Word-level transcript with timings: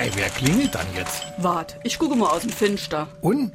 Ei, 0.00 0.10
wer 0.14 0.30
klingelt 0.30 0.74
dann 0.74 0.86
jetzt? 0.96 1.24
Wart, 1.36 1.76
ich 1.84 1.98
gucke 1.98 2.16
mal 2.16 2.30
aus 2.30 2.40
dem 2.40 2.48
Fenster. 2.50 3.06
Und? 3.20 3.52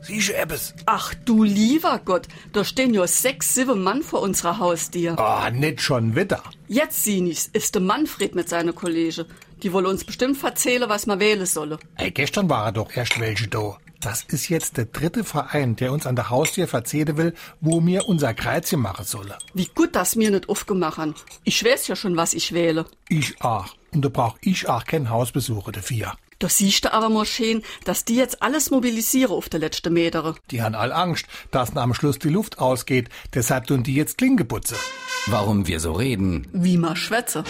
Siehst 0.00 0.28
du 0.28 0.36
etwas? 0.36 0.72
Ach 0.86 1.12
du 1.24 1.42
lieber 1.42 2.00
Gott, 2.04 2.28
da 2.52 2.62
stehen 2.62 2.94
ja 2.94 3.04
sechs, 3.08 3.56
sieben 3.56 3.82
Mann 3.82 4.02
vor 4.04 4.22
unserer 4.22 4.60
Haustür. 4.60 5.18
Ah, 5.18 5.50
nicht 5.50 5.80
schon 5.80 6.14
wieder. 6.14 6.40
Jetzt 6.68 7.02
sieh 7.02 7.28
ich's, 7.28 7.48
ist 7.52 7.74
der 7.74 7.82
Manfred 7.82 8.36
mit 8.36 8.48
seiner 8.48 8.72
Kollege. 8.72 9.26
Die 9.64 9.72
wollen 9.72 9.86
uns 9.86 10.04
bestimmt 10.04 10.40
erzählen, 10.44 10.88
was 10.88 11.06
man 11.06 11.18
wählen 11.18 11.46
solle. 11.46 11.80
Ey, 11.96 12.12
gestern 12.12 12.48
war 12.48 12.66
er 12.66 12.72
doch 12.72 12.94
erst 12.94 13.18
welche 13.18 13.48
da. 13.48 13.76
Das 14.00 14.22
ist 14.22 14.48
jetzt 14.48 14.76
der 14.76 14.84
dritte 14.84 15.24
Verein, 15.24 15.74
der 15.74 15.92
uns 15.92 16.06
an 16.06 16.14
der 16.14 16.30
Haustür 16.30 16.68
verzählen 16.68 17.16
will, 17.16 17.34
wo 17.60 17.80
mir 17.80 18.08
unser 18.08 18.32
Kreuzchen 18.32 18.80
machen 18.80 19.04
solle. 19.04 19.36
Wie 19.54 19.68
gut, 19.74 19.96
dass 19.96 20.14
mir 20.14 20.30
nicht 20.30 20.48
aufgemacht 20.48 20.98
haben. 20.98 21.14
Ich 21.42 21.64
weiß 21.64 21.88
ja 21.88 21.96
schon, 21.96 22.16
was 22.16 22.32
ich 22.32 22.52
wähle. 22.52 22.84
Ich 23.08 23.40
auch. 23.42 23.74
Und 23.92 24.04
da 24.04 24.08
brauch 24.08 24.36
ich 24.40 24.68
auch 24.68 24.84
keinen 24.84 25.10
Hausbesucher 25.10 25.72
dafür. 25.72 26.12
Da 26.38 26.48
siehst 26.48 26.84
du 26.84 26.92
aber 26.92 27.08
mal 27.08 27.26
schön, 27.26 27.62
dass 27.84 28.04
die 28.04 28.14
jetzt 28.14 28.42
alles 28.42 28.70
mobilisieren 28.70 29.32
auf 29.32 29.48
der 29.48 29.58
letzten 29.58 29.92
Metere. 29.92 30.36
Die 30.52 30.62
haben 30.62 30.76
all 30.76 30.92
Angst, 30.92 31.26
dass 31.50 31.76
am 31.76 31.94
Schluss 31.94 32.20
die 32.20 32.28
Luft 32.28 32.60
ausgeht. 32.60 33.08
Deshalb 33.34 33.66
tun 33.66 33.82
die 33.82 33.94
jetzt 33.94 34.18
Klinge 34.18 34.44
putzen. 34.44 34.76
Warum 35.26 35.66
wir 35.66 35.80
so 35.80 35.92
reden. 35.92 36.46
Wie 36.52 36.76
man 36.76 36.94
schwätze. 36.94 37.42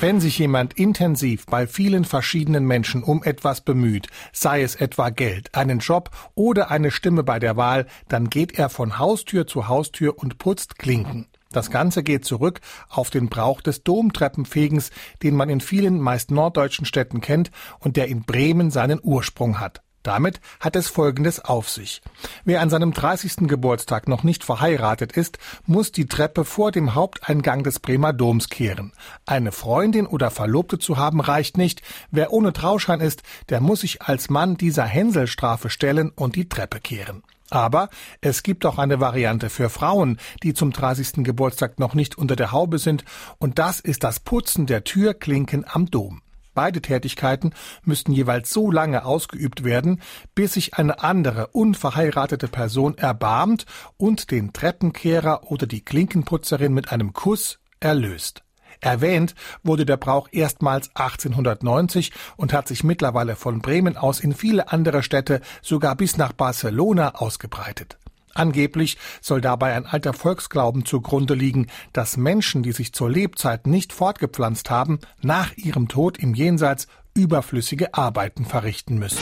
Wenn 0.00 0.18
sich 0.18 0.38
jemand 0.38 0.78
intensiv 0.78 1.44
bei 1.44 1.66
vielen 1.66 2.06
verschiedenen 2.06 2.64
Menschen 2.64 3.02
um 3.02 3.22
etwas 3.22 3.60
bemüht, 3.60 4.06
sei 4.32 4.62
es 4.62 4.74
etwa 4.74 5.10
Geld, 5.10 5.54
einen 5.54 5.80
Job 5.80 6.08
oder 6.34 6.70
eine 6.70 6.90
Stimme 6.90 7.22
bei 7.22 7.38
der 7.38 7.58
Wahl, 7.58 7.86
dann 8.08 8.30
geht 8.30 8.58
er 8.58 8.70
von 8.70 8.98
Haustür 8.98 9.46
zu 9.46 9.68
Haustür 9.68 10.18
und 10.18 10.38
putzt 10.38 10.78
Klinken. 10.78 11.26
Das 11.52 11.70
Ganze 11.70 12.02
geht 12.02 12.24
zurück 12.24 12.62
auf 12.88 13.10
den 13.10 13.28
Brauch 13.28 13.60
des 13.60 13.84
Domtreppenfegens, 13.84 14.90
den 15.22 15.36
man 15.36 15.50
in 15.50 15.60
vielen 15.60 16.00
meist 16.00 16.30
norddeutschen 16.30 16.86
Städten 16.86 17.20
kennt 17.20 17.50
und 17.78 17.98
der 17.98 18.08
in 18.08 18.22
Bremen 18.22 18.70
seinen 18.70 19.00
Ursprung 19.02 19.60
hat. 19.60 19.82
Damit 20.02 20.40
hat 20.60 20.76
es 20.76 20.88
Folgendes 20.88 21.44
auf 21.44 21.68
sich. 21.68 22.00
Wer 22.44 22.62
an 22.62 22.70
seinem 22.70 22.92
30. 22.92 23.48
Geburtstag 23.48 24.08
noch 24.08 24.22
nicht 24.22 24.44
verheiratet 24.44 25.12
ist, 25.12 25.38
muss 25.66 25.92
die 25.92 26.06
Treppe 26.06 26.44
vor 26.44 26.72
dem 26.72 26.94
Haupteingang 26.94 27.64
des 27.64 27.80
Bremer 27.80 28.12
Doms 28.12 28.48
kehren. 28.48 28.92
Eine 29.26 29.52
Freundin 29.52 30.06
oder 30.06 30.30
Verlobte 30.30 30.78
zu 30.78 30.96
haben 30.96 31.20
reicht 31.20 31.58
nicht. 31.58 31.82
Wer 32.10 32.32
ohne 32.32 32.52
Trauschein 32.52 33.00
ist, 33.00 33.22
der 33.50 33.60
muss 33.60 33.80
sich 33.80 34.02
als 34.02 34.30
Mann 34.30 34.56
dieser 34.56 34.84
Hänselstrafe 34.84 35.68
stellen 35.68 36.10
und 36.10 36.34
die 36.34 36.48
Treppe 36.48 36.80
kehren. 36.80 37.22
Aber 37.50 37.90
es 38.20 38.42
gibt 38.42 38.64
auch 38.64 38.78
eine 38.78 39.00
Variante 39.00 39.50
für 39.50 39.68
Frauen, 39.68 40.18
die 40.42 40.54
zum 40.54 40.72
30. 40.72 41.24
Geburtstag 41.24 41.78
noch 41.78 41.94
nicht 41.94 42.16
unter 42.16 42.36
der 42.36 42.52
Haube 42.52 42.78
sind, 42.78 43.04
und 43.38 43.58
das 43.58 43.80
ist 43.80 44.04
das 44.04 44.20
Putzen 44.20 44.66
der 44.66 44.84
Türklinken 44.84 45.64
am 45.68 45.90
Dom. 45.90 46.22
Beide 46.54 46.82
Tätigkeiten 46.82 47.52
müssten 47.84 48.12
jeweils 48.12 48.50
so 48.50 48.70
lange 48.70 49.04
ausgeübt 49.04 49.64
werden, 49.64 50.00
bis 50.34 50.54
sich 50.54 50.74
eine 50.74 51.02
andere 51.02 51.48
unverheiratete 51.48 52.48
Person 52.48 52.98
erbarmt 52.98 53.66
und 53.96 54.30
den 54.30 54.52
Treppenkehrer 54.52 55.50
oder 55.50 55.66
die 55.66 55.84
Klinkenputzerin 55.84 56.72
mit 56.72 56.92
einem 56.92 57.12
Kuss 57.12 57.58
erlöst. 57.78 58.42
Erwähnt 58.80 59.34
wurde 59.62 59.84
der 59.84 59.98
Brauch 59.98 60.28
erstmals 60.32 60.90
1890 60.94 62.12
und 62.36 62.52
hat 62.52 62.66
sich 62.66 62.82
mittlerweile 62.82 63.36
von 63.36 63.60
Bremen 63.60 63.96
aus 63.96 64.20
in 64.20 64.32
viele 64.32 64.72
andere 64.72 65.02
Städte, 65.02 65.40
sogar 65.60 65.96
bis 65.96 66.16
nach 66.16 66.32
Barcelona 66.32 67.14
ausgebreitet. 67.16 67.98
Angeblich 68.34 68.96
soll 69.20 69.40
dabei 69.40 69.74
ein 69.74 69.86
alter 69.86 70.12
Volksglauben 70.12 70.84
zugrunde 70.84 71.34
liegen, 71.34 71.66
dass 71.92 72.16
Menschen, 72.16 72.62
die 72.62 72.72
sich 72.72 72.92
zur 72.92 73.10
Lebzeit 73.10 73.66
nicht 73.66 73.92
fortgepflanzt 73.92 74.70
haben, 74.70 74.98
nach 75.20 75.56
ihrem 75.56 75.88
Tod 75.88 76.18
im 76.18 76.34
Jenseits 76.34 76.86
überflüssige 77.14 77.94
Arbeiten 77.94 78.44
verrichten 78.44 78.98
müssen. 78.98 79.18